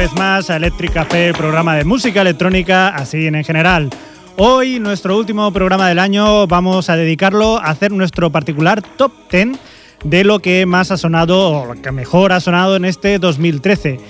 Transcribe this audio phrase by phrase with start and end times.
[0.00, 3.90] vez más a Electric Café, programa de música electrónica, así en general.
[4.38, 9.58] Hoy, nuestro último programa del año, vamos a dedicarlo a hacer nuestro particular top 10
[10.02, 14.00] de lo que más ha sonado o lo que mejor ha sonado en este 2013.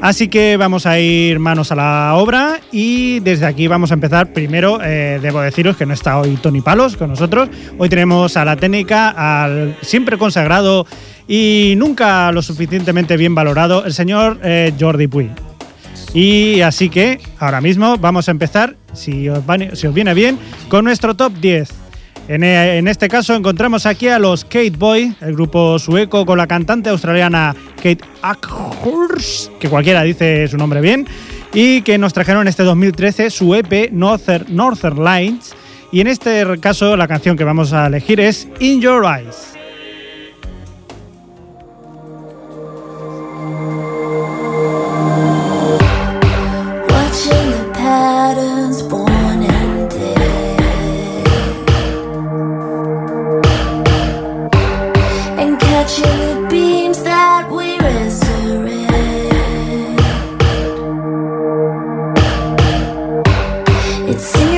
[0.00, 4.32] Así que vamos a ir manos a la obra y desde aquí vamos a empezar.
[4.32, 7.48] Primero, eh, debo deciros que no está hoy Tony Palos con nosotros.
[7.78, 10.86] Hoy tenemos a la técnica, al siempre consagrado
[11.26, 15.30] y nunca lo suficientemente bien valorado, el señor eh, Jordi Puy.
[16.14, 19.28] Y así que ahora mismo vamos a empezar, si
[19.72, 20.38] si os viene bien,
[20.68, 21.85] con nuestro top 10.
[22.28, 26.38] En, eh, en, este caso encontramos aquí a los Kate Boy, el grupo sueco con
[26.38, 31.06] la cantante australiana Kate Ackhurst, que cualquiera dice su nombre bien,
[31.54, 35.54] y que nos trajeron en este 2013 su EP Northern Lines.
[35.92, 39.55] Y en este caso la canción que vamos a elegir es In Your Eyes.
[64.08, 64.55] it's silly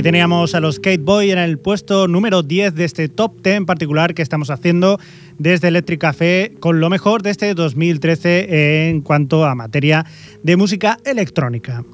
[0.00, 3.66] Ahí teníamos a los Skate Boy en el puesto número 10 de este top 10
[3.66, 4.98] particular que estamos haciendo
[5.36, 10.06] desde Electric Café con lo mejor de este 2013 en cuanto a materia
[10.42, 11.84] de música electrónica.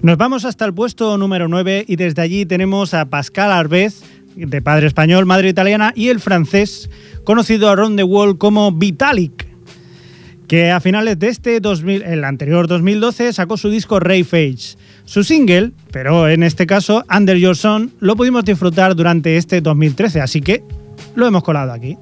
[0.00, 4.04] Nos vamos hasta el puesto número 9 y desde allí tenemos a Pascal Arbez,
[4.36, 6.88] de padre español, madre italiana, y el francés,
[7.24, 9.49] conocido around the world como Vitalik,
[10.50, 14.76] que a finales de este 2000, el anterior 2012 sacó su disco Ray Fage.
[15.04, 20.20] Su single, pero en este caso Under Your Son, lo pudimos disfrutar durante este 2013,
[20.20, 20.64] así que
[21.14, 21.96] lo hemos colado aquí.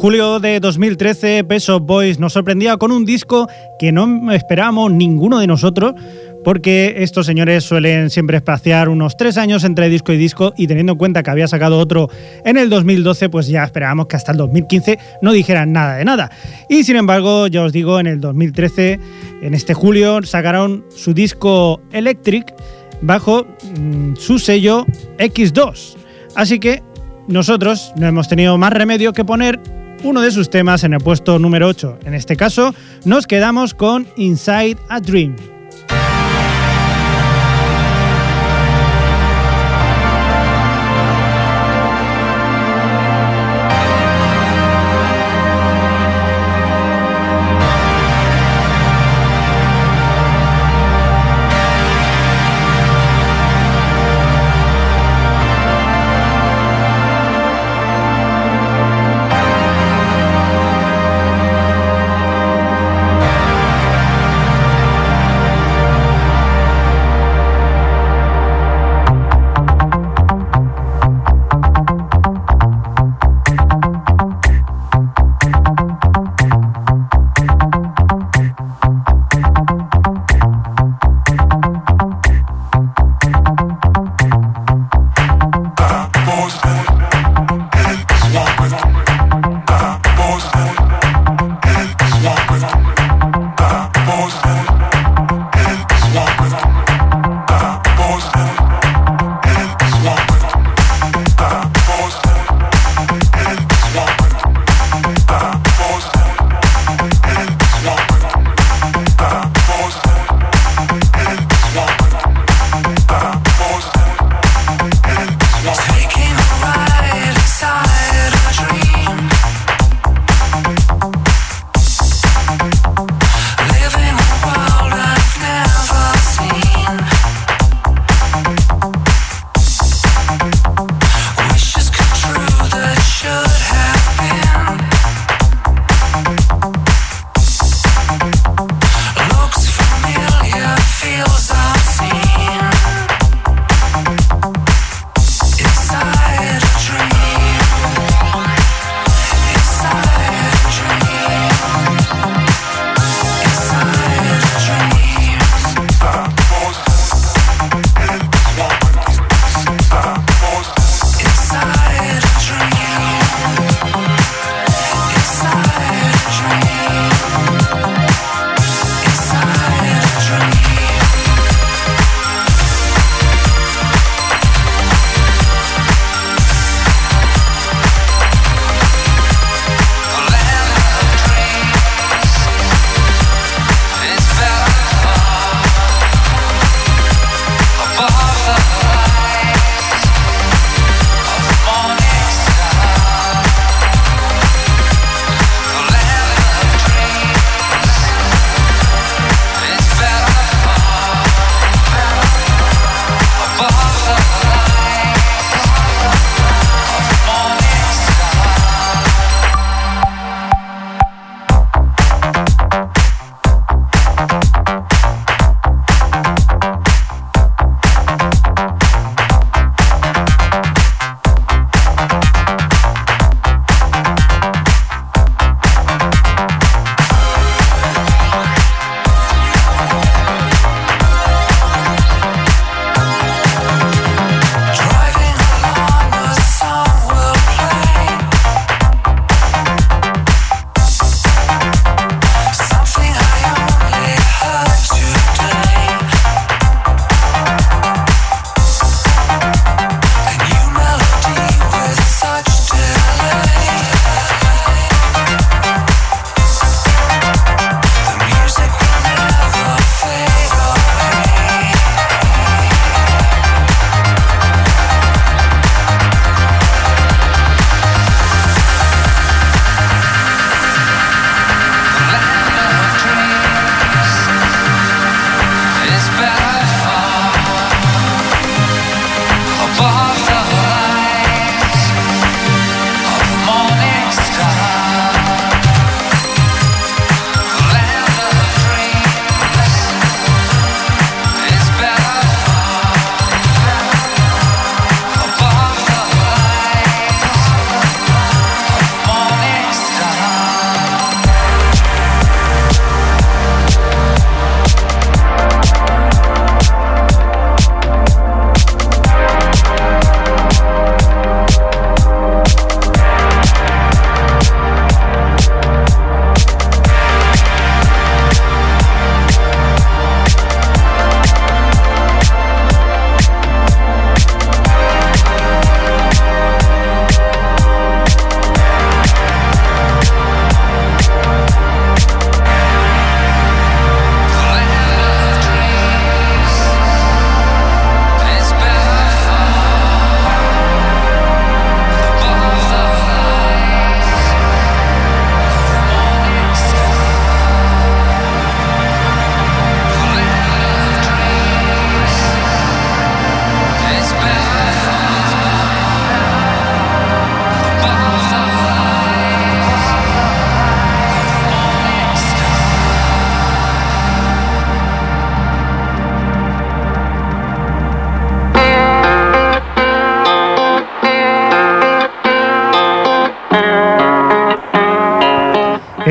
[0.00, 5.46] Julio de 2013, Peso Boys nos sorprendía con un disco que no esperábamos ninguno de
[5.46, 5.92] nosotros,
[6.42, 10.92] porque estos señores suelen siempre espaciar unos tres años entre disco y disco y teniendo
[10.92, 12.08] en cuenta que había sacado otro
[12.46, 16.30] en el 2012, pues ya esperábamos que hasta el 2015 no dijeran nada de nada.
[16.70, 18.98] Y sin embargo, ya os digo, en el 2013,
[19.42, 22.54] en este julio, sacaron su disco Electric
[23.02, 23.44] bajo
[23.78, 24.86] mm, su sello
[25.18, 25.96] X2.
[26.36, 26.82] Así que
[27.28, 29.60] nosotros no hemos tenido más remedio que poner
[30.02, 32.00] uno de sus temas en el puesto número 8.
[32.04, 35.59] En este caso, nos quedamos con Inside a Dream.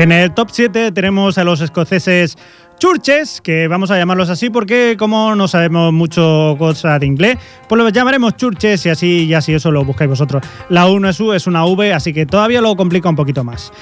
[0.00, 2.38] En el top 7 tenemos a los escoceses
[2.78, 7.36] Churches, que vamos a llamarlos así porque como no sabemos mucho cosa de inglés,
[7.68, 10.42] pues los llamaremos Churches y así, y así eso lo buscáis vosotros.
[10.70, 13.44] La U no es U, es una V, así que todavía lo complica un poquito
[13.44, 13.74] más.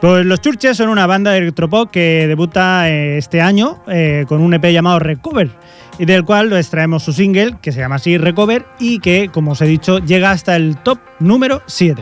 [0.00, 4.40] Pues los Churches son una banda de electropop que debuta eh, este año eh, con
[4.40, 5.50] un EP llamado Recover
[5.98, 9.60] y del cual extraemos su single que se llama así Recover y que, como os
[9.60, 12.00] he dicho, llega hasta el top número 7.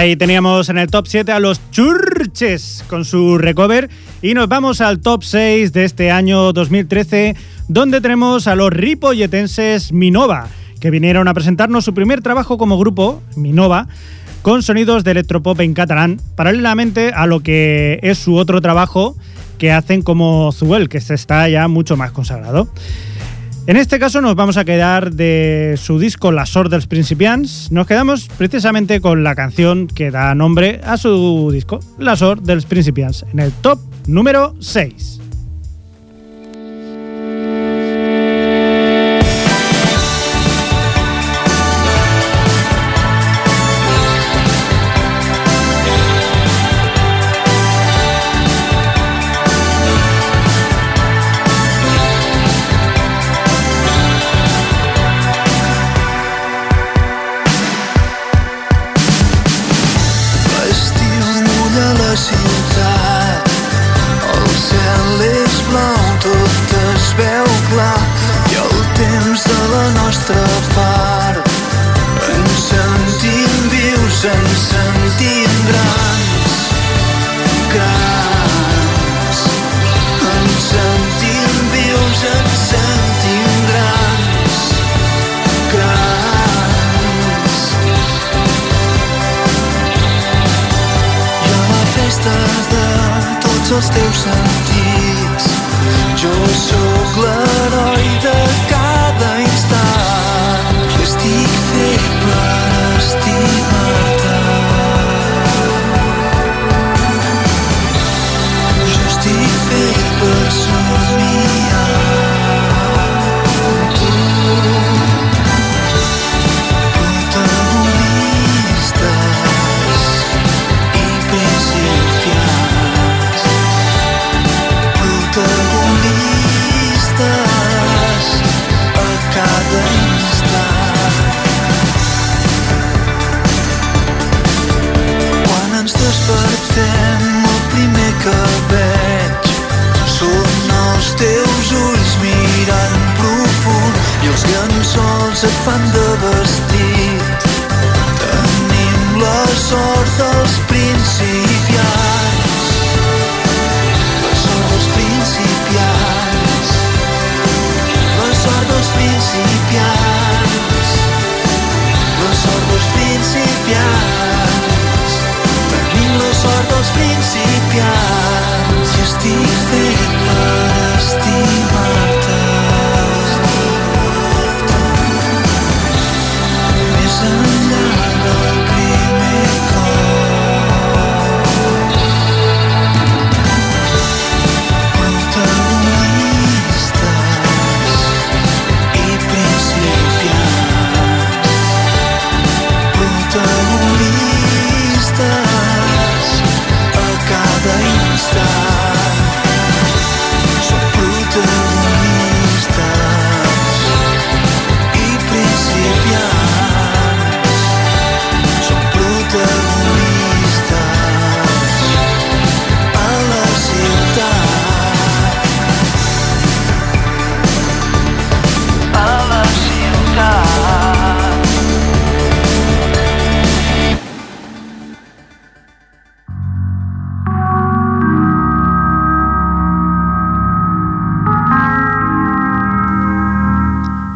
[0.00, 3.90] Ahí teníamos en el top 7 a los Churches con su recover
[4.22, 7.36] y nos vamos al top 6 de este año 2013
[7.68, 10.48] donde tenemos a los ripolletenses Minova
[10.80, 13.88] que vinieron a presentarnos su primer trabajo como grupo, Minova,
[14.40, 19.18] con sonidos de electropop en catalán, paralelamente a lo que es su otro trabajo
[19.58, 22.70] que hacen como Zuel, que está ya mucho más consagrado.
[23.66, 27.70] En este caso nos vamos a quedar de su disco La Sor dels Principiants.
[27.70, 32.64] Nos quedamos precisamente con la canción que da nombre a su disco, La Sor dels
[32.64, 35.19] Principiants, en el top número 6.
[93.80, 94.49] os teus anos.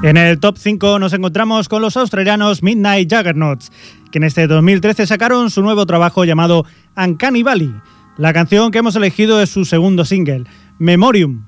[0.05, 3.73] En el top 5 nos encontramos con los australianos Midnight Juggernauts,
[4.13, 7.75] que en este 2013 sacaron su nuevo trabajo llamado Uncanny Valley.
[8.19, 10.45] La canción que hemos elegido es su segundo single,
[10.79, 11.47] Memorium,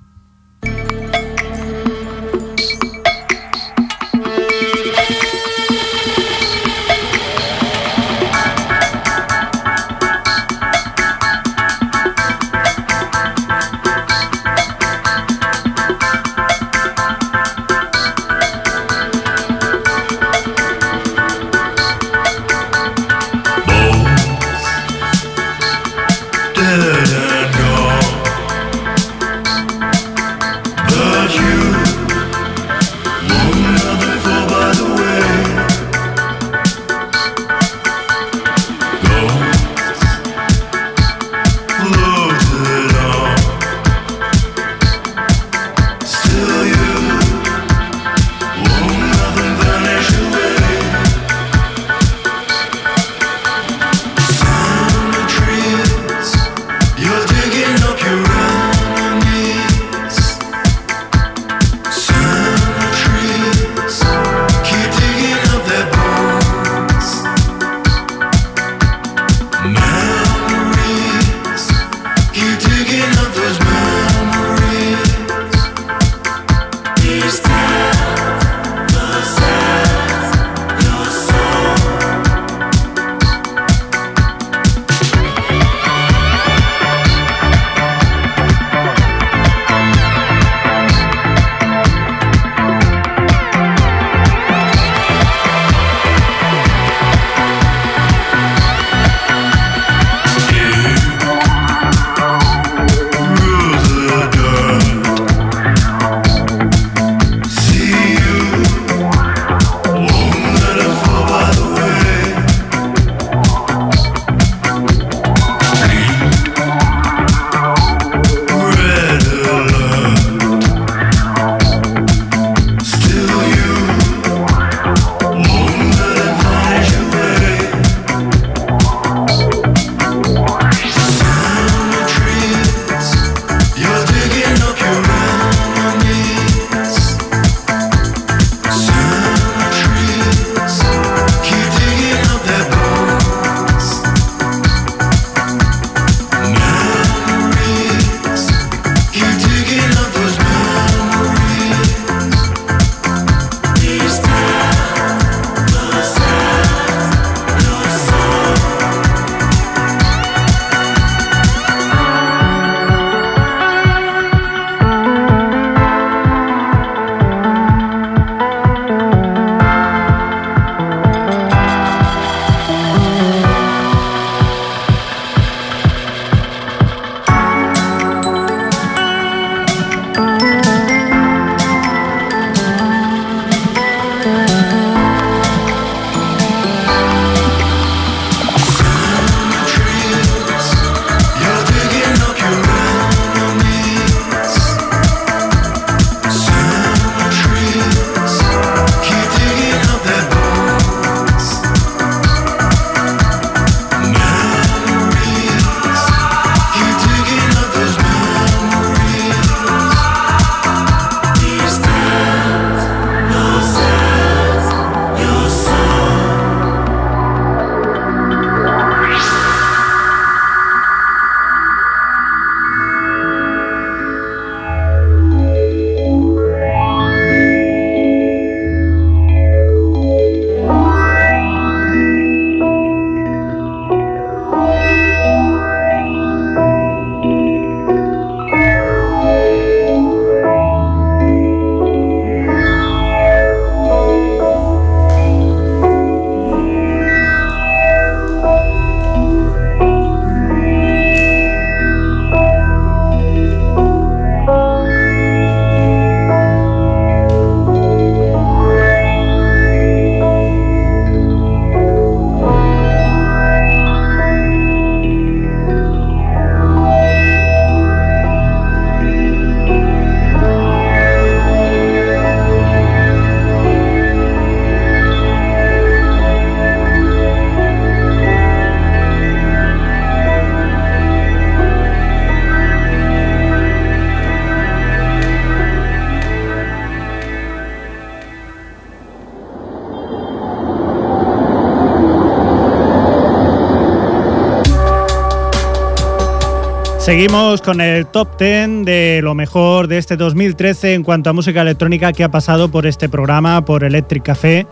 [297.07, 301.63] Seguimos con el top 10 de lo mejor de este 2013 en cuanto a música
[301.63, 304.67] electrónica que ha pasado por este programa, por Electric Café.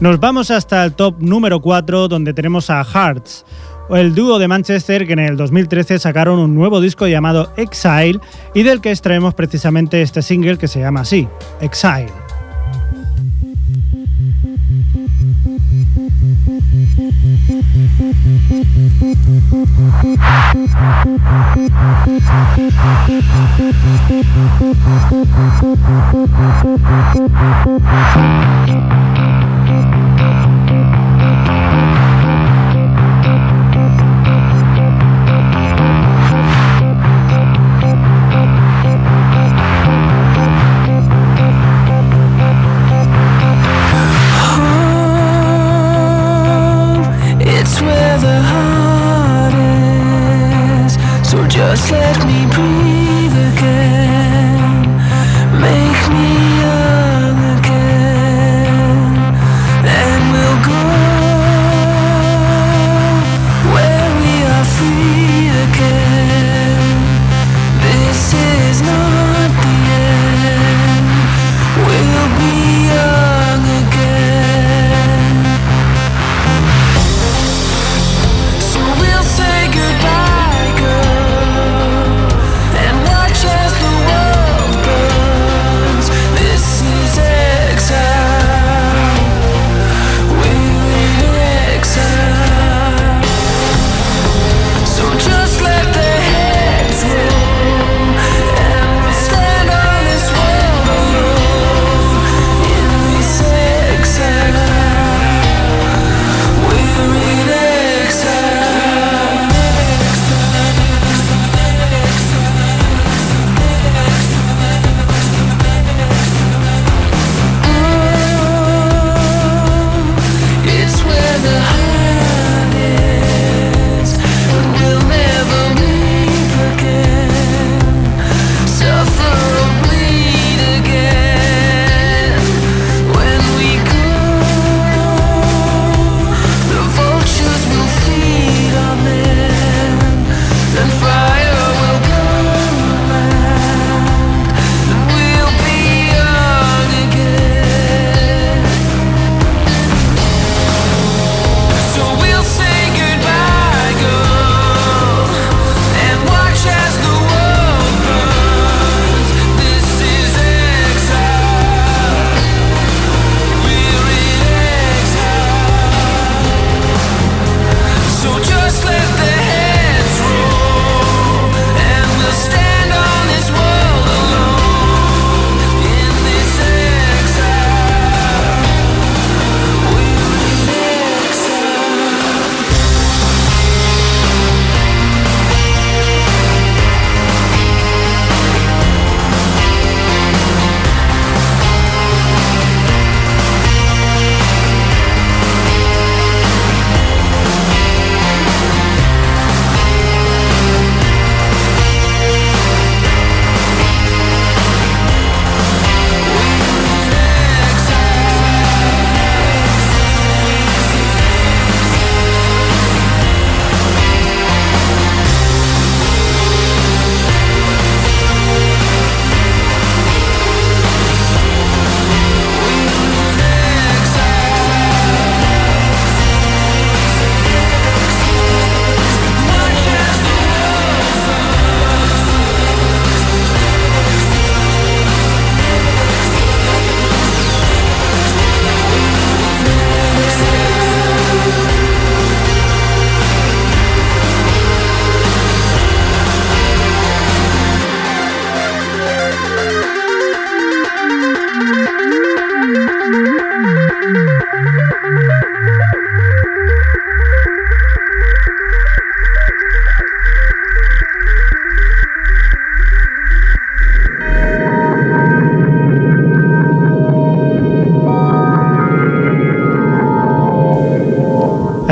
[0.00, 3.46] Nos vamos hasta el top número 4 donde tenemos a Hearts,
[3.90, 8.18] el dúo de Manchester que en el 2013 sacaron un nuevo disco llamado Exile
[8.54, 11.28] y del que extraemos precisamente este single que se llama así,
[11.60, 12.27] Exile.
[20.98, 21.22] Thank
[28.42, 28.47] you.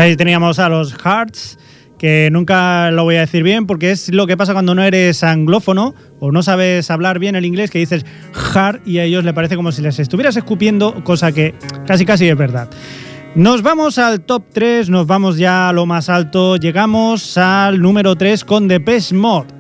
[0.07, 1.59] Ahí teníamos a los Hearts,
[1.99, 5.25] que nunca lo voy a decir bien porque es lo que pasa cuando no eres
[5.25, 9.35] anglófono o no sabes hablar bien el inglés, que dices heart y a ellos le
[9.35, 11.57] parece como si les estuvieras escupiendo, cosa que
[11.89, 12.71] casi casi es verdad.
[13.35, 18.15] Nos vamos al top 3, nos vamos ya a lo más alto, llegamos al número
[18.15, 19.56] 3 con Depeche Mode.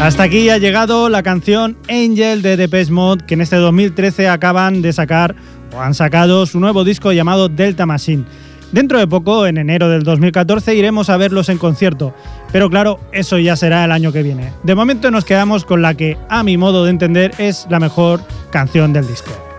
[0.00, 4.80] Hasta aquí ha llegado la canción Angel de Depeche Mode, que en este 2013 acaban
[4.80, 5.36] de sacar
[5.76, 8.24] o han sacado su nuevo disco llamado Delta Machine.
[8.72, 12.14] Dentro de poco, en enero del 2014, iremos a verlos en concierto,
[12.50, 14.54] pero claro, eso ya será el año que viene.
[14.62, 18.22] De momento nos quedamos con la que, a mi modo de entender, es la mejor
[18.50, 19.49] canción del disco.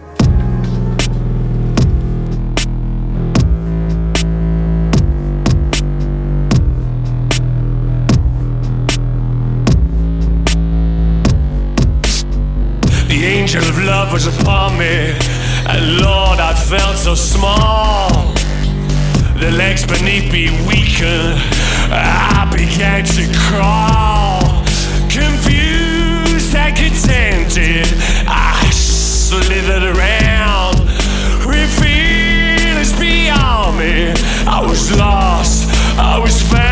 [14.04, 15.14] Love was upon me,
[15.68, 18.34] and Lord, I felt so small.
[19.38, 21.38] The legs beneath me weakened,
[21.91, 24.41] I began to crawl.
[25.08, 27.88] Confused and contented,
[28.28, 30.80] I slithered around.
[31.45, 34.14] With feelings beyond me,
[34.47, 36.70] I was lost, I was found.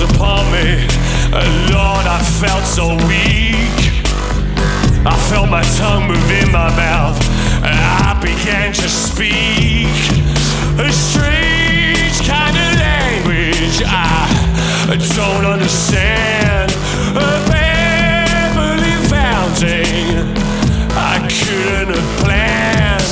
[0.00, 0.86] Upon me,
[1.32, 3.78] and Lord, I felt so weak.
[5.06, 7.18] I felt my tongue move in my mouth,
[7.64, 9.86] and I began to speak
[10.78, 16.72] a strange kind of language I don't understand.
[17.16, 20.34] A family fountain
[20.96, 23.10] I couldn't have planned.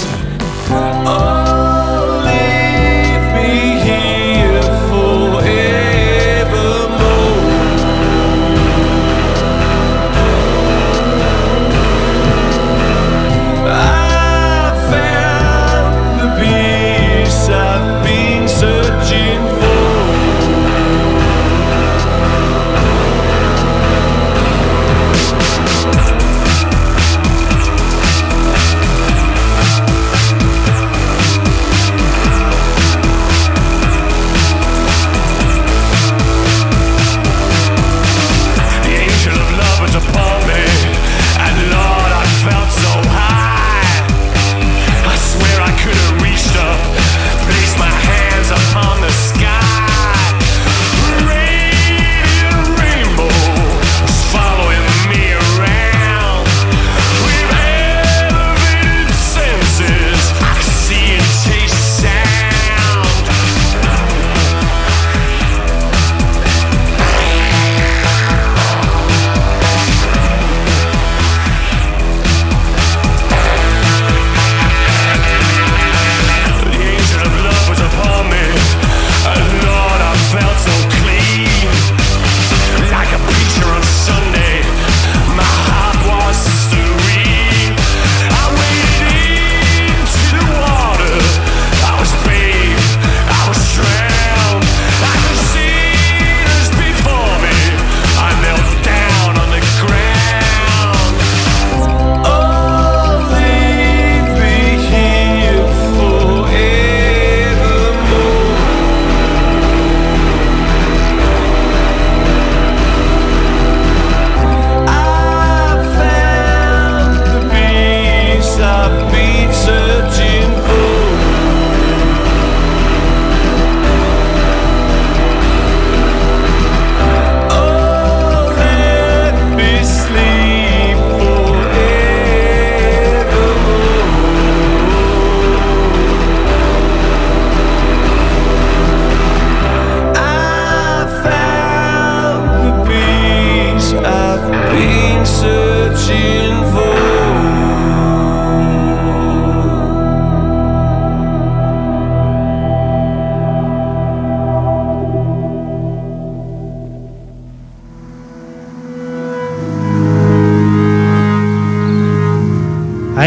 [1.06, 1.47] Oh,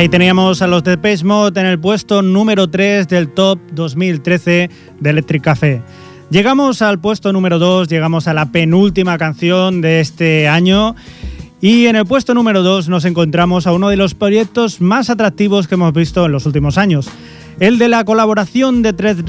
[0.01, 4.67] Ahí teníamos a los de Mode en el puesto número 3 del top 2013
[4.99, 5.83] de Electric Café.
[6.31, 10.95] Llegamos al puesto número 2, llegamos a la penúltima canción de este año.
[11.61, 15.67] Y en el puesto número 2 nos encontramos a uno de los proyectos más atractivos
[15.67, 17.07] que hemos visto en los últimos años.
[17.59, 19.21] El de la colaboración de Trent,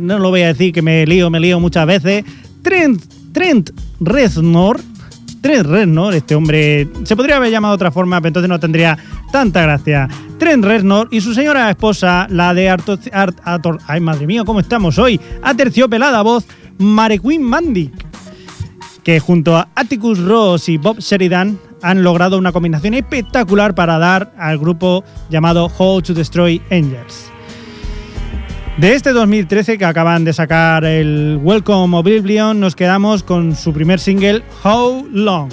[0.00, 2.24] no lo voy a decir que me lío, me lío muchas veces.
[2.62, 4.80] Trent, Trent Reznor.
[5.40, 8.98] Trent Reznor, este hombre se podría haber llamado de otra forma, pero entonces no tendría
[9.30, 10.08] tanta gracia.
[10.38, 13.40] Trent Reznor y su señora esposa, la de Arto, Art-
[13.86, 15.20] ay madre mía, ¿cómo estamos hoy?
[15.42, 16.46] Aterciopelada voz,
[16.78, 17.92] Marequin Mandic.
[19.04, 24.34] que junto a Atticus Ross y Bob Sheridan han logrado una combinación espectacular para dar
[24.38, 27.30] al grupo llamado How to Destroy Angels.
[28.76, 34.00] De este 2013 que acaban de sacar el Welcome Oblivion, nos quedamos con su primer
[34.00, 35.50] single, How Long.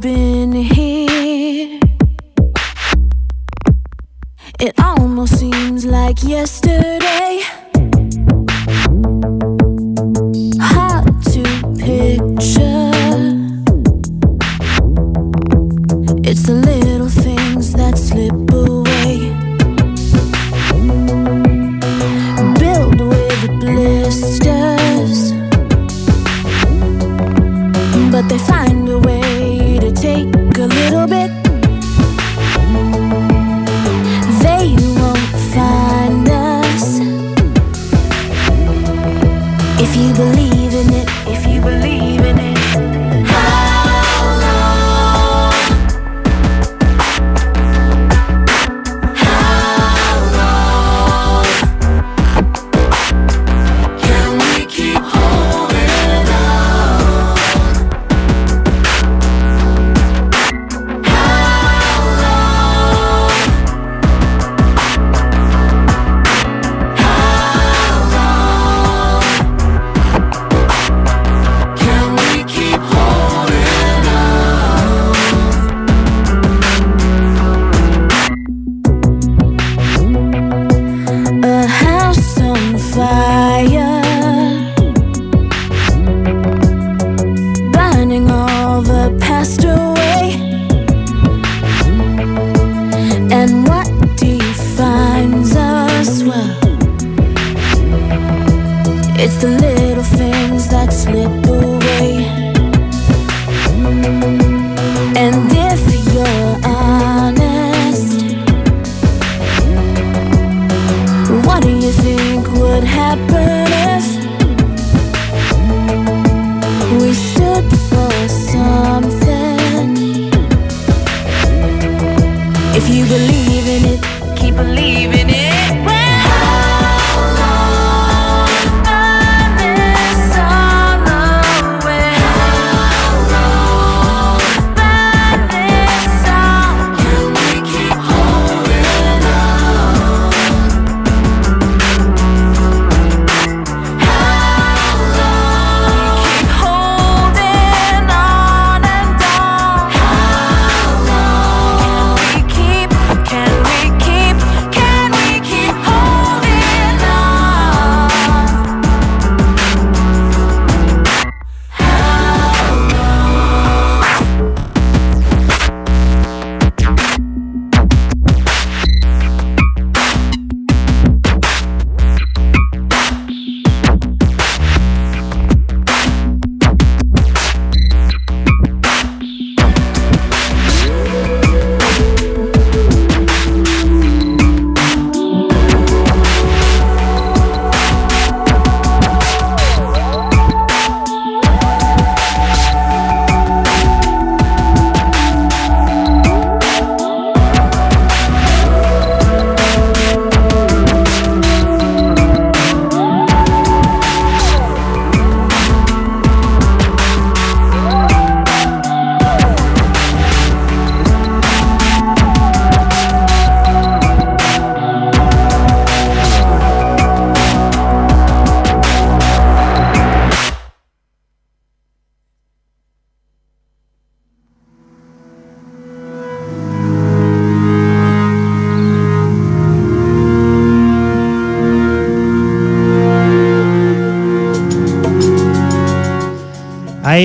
[0.00, 1.80] Been here.
[4.60, 7.25] It almost seems like yesterday.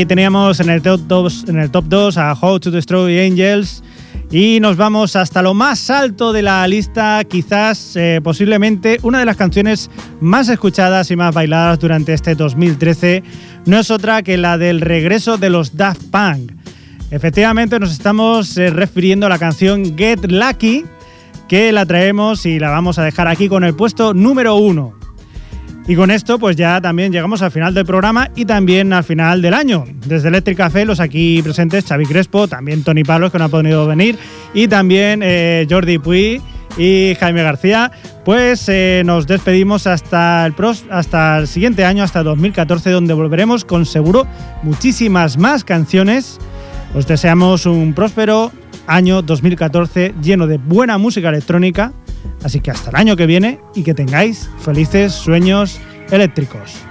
[0.06, 3.84] Teníamos en el top 2, en el top 2 a How to Destroy Angels
[4.32, 9.26] y nos vamos hasta lo más alto de la lista, quizás eh, posiblemente una de
[9.26, 13.24] las canciones más escuchadas y más bailadas durante este 2013
[13.66, 16.52] no es otra que la del regreso de los Daft Punk.
[17.12, 20.84] Efectivamente nos estamos eh, refiriendo a la canción Get Lucky
[21.48, 25.01] que la traemos y la vamos a dejar aquí con el puesto número uno.
[25.88, 29.42] Y con esto, pues ya también llegamos al final del programa y también al final
[29.42, 29.84] del año.
[30.06, 33.88] Desde Electric Café, los aquí presentes, Xavi Crespo, también Tony Palos, que no ha podido
[33.88, 34.18] venir,
[34.54, 36.42] y también eh, Jordi Puy
[36.78, 37.92] y Jaime García,
[38.24, 43.66] pues eh, nos despedimos hasta el, pros- hasta el siguiente año, hasta 2014, donde volveremos
[43.66, 44.28] con seguro
[44.64, 46.40] muchísimas más canciones.
[46.94, 48.52] Os deseamos un próspero
[48.88, 51.92] año 2014 lleno de buena música electrónica.
[52.44, 55.80] Así que hasta el año que viene y que tengáis felices sueños
[56.12, 56.91] eléctricos.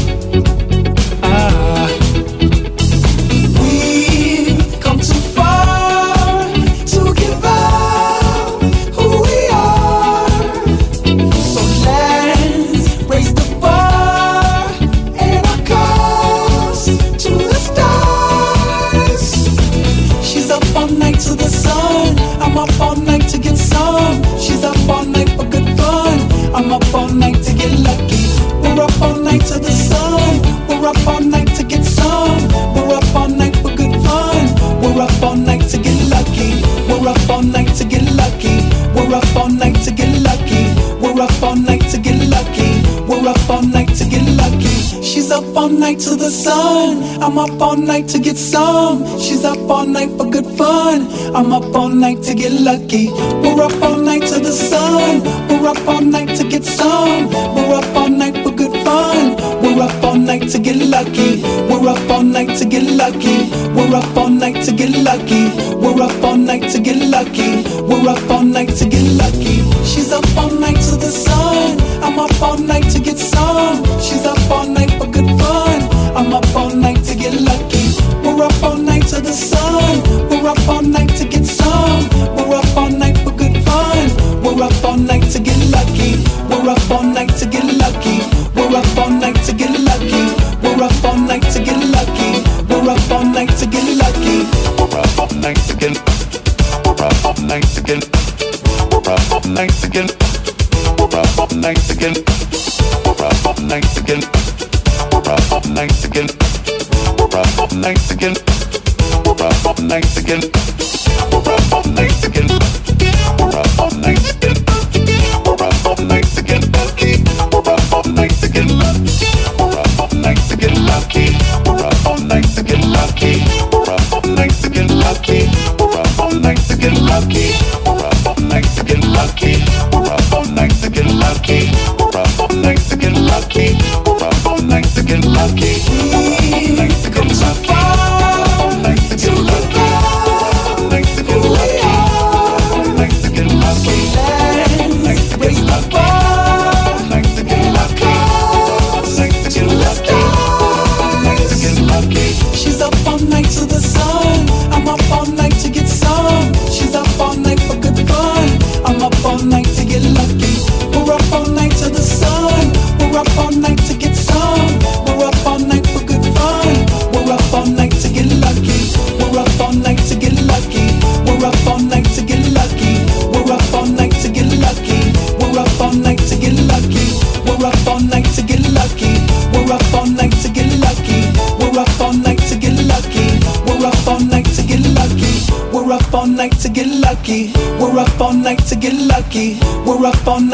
[47.31, 49.05] I'm up all night to get some.
[49.17, 51.07] She's up all night for good fun.
[51.33, 53.07] I'm up all night to get lucky.
[53.41, 55.23] We're up all night to the sun.
[55.47, 57.29] We're up all night to get some.
[57.55, 59.37] We're up all night for good fun.
[59.63, 61.41] We're up all night to get lucky.
[61.71, 63.49] We're up all night to get lucky.
[63.75, 65.45] We're up all night to get lucky.
[65.77, 67.63] We're up all night to get lucky.
[67.81, 69.63] We're up all night to get lucky.
[69.85, 71.79] She's up all night to the sun.
[72.03, 73.85] I'm up all night to get some.
[74.01, 74.60] She's up all